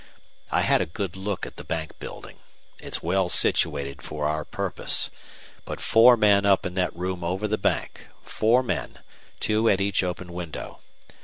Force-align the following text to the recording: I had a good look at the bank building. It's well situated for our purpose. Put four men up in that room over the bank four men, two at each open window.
I 0.49 0.61
had 0.61 0.81
a 0.81 0.87
good 0.87 1.15
look 1.15 1.45
at 1.45 1.57
the 1.57 1.63
bank 1.63 1.99
building. 1.99 2.39
It's 2.81 3.03
well 3.03 3.29
situated 3.29 4.01
for 4.01 4.25
our 4.25 4.43
purpose. 4.43 5.11
Put 5.63 5.79
four 5.79 6.17
men 6.17 6.43
up 6.43 6.65
in 6.65 6.73
that 6.73 6.95
room 6.95 7.23
over 7.23 7.47
the 7.47 7.59
bank 7.59 8.07
four 8.23 8.63
men, 8.63 9.01
two 9.39 9.69
at 9.69 9.79
each 9.79 10.01
open 10.03 10.33
window. 10.33 10.79